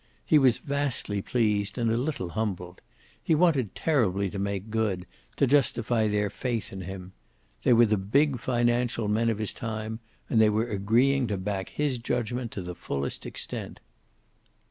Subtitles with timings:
[0.25, 2.81] He was vastly pleased and a little humbled.
[3.21, 7.11] He wanted terribly to make good, to justify their faith in him.
[7.61, 11.69] They were the big financial men of his time, and they were agreeing to back
[11.69, 13.79] his judgment to the fullest extent.